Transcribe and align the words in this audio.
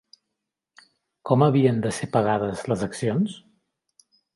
Com 1.31 1.47
havien 1.49 1.85
de 1.85 1.95
ser 2.01 2.11
pagades 2.19 2.67
les 2.75 2.91
accions? 2.91 3.41